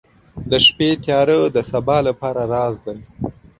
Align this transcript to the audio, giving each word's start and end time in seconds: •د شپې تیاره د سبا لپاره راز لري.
•د 0.51 0.53
شپې 0.65 0.89
تیاره 1.03 1.39
د 1.55 1.57
سبا 1.71 1.97
لپاره 2.07 2.41
راز 2.53 2.75
لري. 2.85 3.05